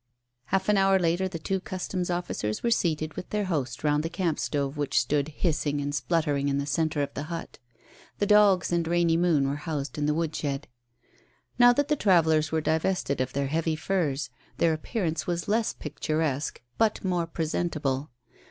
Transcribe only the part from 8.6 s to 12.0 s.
and Rainy Moon were housed in the woodshed. Now that the